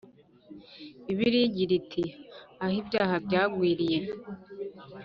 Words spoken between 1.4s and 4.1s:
igira iti “aho ibyaha byagwiriye